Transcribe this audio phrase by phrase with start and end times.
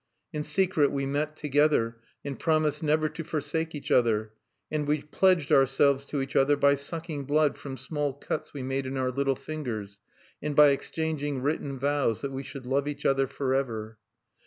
[0.33, 4.33] "In secret we met together, and promised never to forsake each other;
[4.71, 8.87] and we pledged ourselves to each other by sucking blood from small cuts we made
[8.87, 9.99] in our little fingers,
[10.41, 13.99] and by exchanging written vows that we should love each other forever.